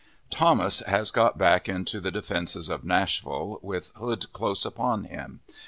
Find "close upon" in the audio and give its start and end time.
4.33-5.03